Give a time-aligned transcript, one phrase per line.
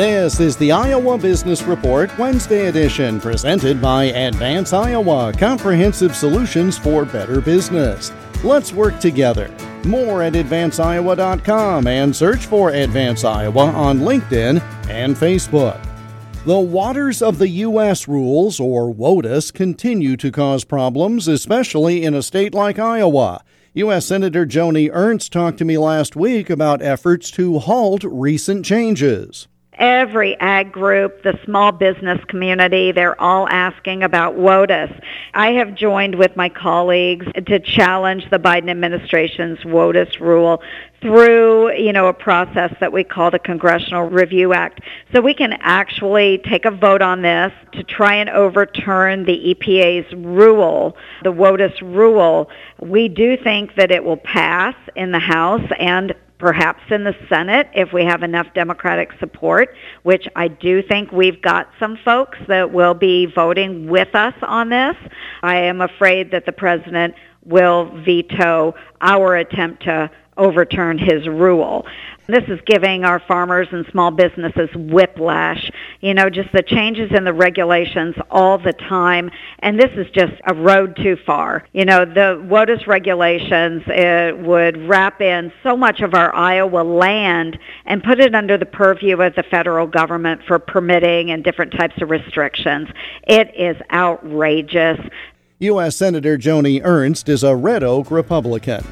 [0.00, 7.04] This is the Iowa Business Report Wednesday edition presented by Advance Iowa Comprehensive Solutions for
[7.04, 8.10] Better Business.
[8.42, 9.54] Let's work together.
[9.84, 15.78] More at advanceiowa.com and search for Advance Iowa on LinkedIn and Facebook.
[16.46, 18.08] The Waters of the U.S.
[18.08, 23.44] rules, or WOTUS, continue to cause problems, especially in a state like Iowa.
[23.74, 24.06] U.S.
[24.06, 29.46] Senator Joni Ernst talked to me last week about efforts to halt recent changes
[29.80, 35.00] every ag group, the small business community, they're all asking about WOTUS.
[35.32, 40.62] I have joined with my colleagues to challenge the Biden administration's WOTUS rule
[41.00, 44.82] through, you know, a process that we call the Congressional Review Act.
[45.14, 50.12] So we can actually take a vote on this to try and overturn the EPA's
[50.14, 52.50] rule, the WOTUS rule.
[52.80, 57.68] We do think that it will pass in the House and perhaps in the Senate
[57.74, 62.72] if we have enough Democratic support, which I do think we've got some folks that
[62.72, 64.96] will be voting with us on this.
[65.42, 70.10] I am afraid that the president will veto our attempt to
[70.40, 71.86] overturn his rule.
[72.30, 75.68] This is giving our farmers and small businesses whiplash,
[76.00, 79.30] you know, just the changes in the regulations all the time.
[79.58, 81.64] And this is just a road too far.
[81.72, 87.58] You know, the WOTUS regulations it would wrap in so much of our Iowa land
[87.84, 92.00] and put it under the purview of the federal government for permitting and different types
[92.00, 92.88] of restrictions.
[93.26, 95.00] It is outrageous.
[95.58, 95.96] U.S.
[95.96, 98.84] Senator Joni Ernst is a Red Oak Republican.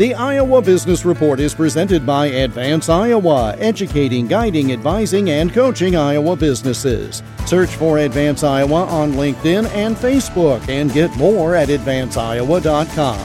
[0.00, 6.36] The Iowa Business Report is presented by Advance Iowa, educating, guiding, advising, and coaching Iowa
[6.36, 7.22] businesses.
[7.44, 13.20] Search for Advance Iowa on LinkedIn and Facebook and get more at advanceiowa.com.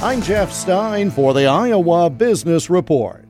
[0.00, 3.21] I'm Jeff Stein for the Iowa Business Report.